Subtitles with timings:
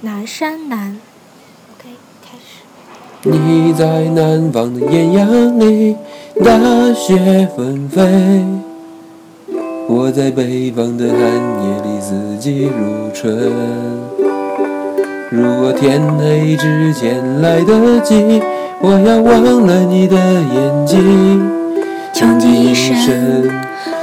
[0.00, 0.96] 南山南。
[1.74, 1.88] OK，
[2.22, 2.62] 开始。
[3.24, 5.96] 你在南方的艳阳里，
[6.44, 6.56] 大
[6.94, 8.00] 雪纷飞；
[9.88, 13.50] 我在北方的寒夜里，四季如春。
[15.30, 18.40] 如果天黑之前来得及，
[18.80, 21.50] 我要忘了你的眼睛，
[22.14, 23.50] 穷极一生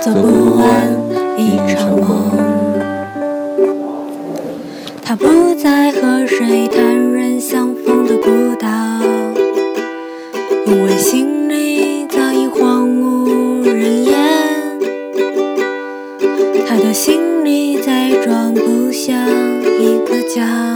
[0.01, 0.67] 做不完
[1.37, 1.84] 一场
[5.15, 8.67] 不再和谁谈论相逢的孤岛，
[10.65, 14.13] 因为心里早已荒无人烟。
[16.67, 19.13] 他的心里再装不下
[19.79, 20.75] 一个家，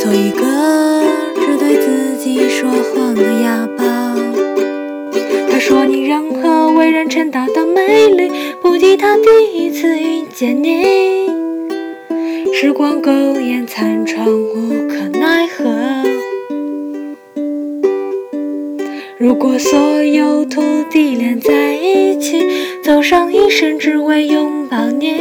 [0.00, 1.04] 做一个
[1.36, 4.16] 只对自己说谎的哑巴。
[5.48, 11.47] 他说你任何为人称道的美丽，不及他第一次遇见你。
[12.60, 16.02] 时光苟延残喘，无可奈何。
[19.16, 22.42] 如果所有土地连在一起，
[22.82, 25.20] 走上一生，只为拥抱你。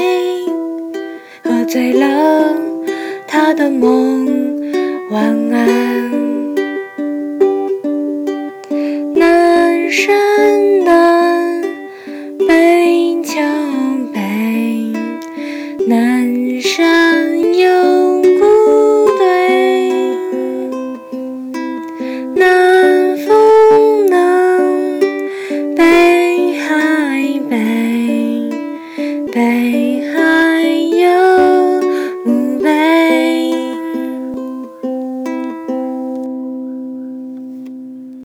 [1.43, 2.55] 喝醉了
[3.27, 4.25] 他的梦，
[5.11, 6.11] 晚安。
[9.13, 11.61] 南山南，
[12.47, 13.43] 北桥
[14.11, 14.91] 北，
[15.85, 16.36] 南。